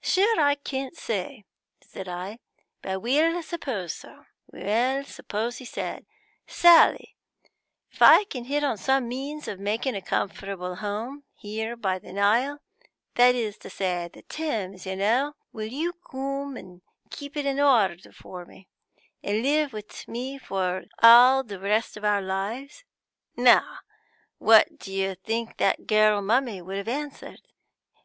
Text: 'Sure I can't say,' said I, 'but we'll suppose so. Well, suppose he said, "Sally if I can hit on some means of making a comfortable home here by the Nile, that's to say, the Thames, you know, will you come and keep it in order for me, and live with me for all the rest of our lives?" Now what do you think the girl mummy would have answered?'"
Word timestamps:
'Sure 0.00 0.40
I 0.40 0.54
can't 0.54 0.94
say,' 0.96 1.44
said 1.82 2.06
I, 2.08 2.38
'but 2.82 3.02
we'll 3.02 3.42
suppose 3.42 3.92
so. 3.92 4.26
Well, 4.46 5.02
suppose 5.02 5.56
he 5.56 5.64
said, 5.64 6.06
"Sally 6.46 7.16
if 7.90 8.00
I 8.00 8.22
can 8.22 8.44
hit 8.44 8.62
on 8.62 8.78
some 8.78 9.08
means 9.08 9.48
of 9.48 9.58
making 9.58 9.96
a 9.96 10.00
comfortable 10.00 10.76
home 10.76 11.24
here 11.34 11.74
by 11.74 11.98
the 11.98 12.12
Nile, 12.12 12.60
that's 13.16 13.58
to 13.58 13.68
say, 13.68 14.08
the 14.12 14.22
Thames, 14.22 14.86
you 14.86 14.94
know, 14.94 15.32
will 15.52 15.66
you 15.66 15.94
come 15.94 16.56
and 16.56 16.82
keep 17.10 17.36
it 17.36 17.44
in 17.44 17.58
order 17.58 17.96
for 18.12 18.44
me, 18.46 18.68
and 19.20 19.42
live 19.42 19.72
with 19.72 20.06
me 20.06 20.38
for 20.38 20.84
all 21.02 21.42
the 21.42 21.58
rest 21.58 21.96
of 21.96 22.04
our 22.04 22.22
lives?" 22.22 22.84
Now 23.36 23.80
what 24.38 24.78
do 24.78 24.92
you 24.92 25.16
think 25.16 25.56
the 25.56 25.74
girl 25.84 26.22
mummy 26.22 26.62
would 26.62 26.76
have 26.76 26.86
answered?'" 26.86 27.40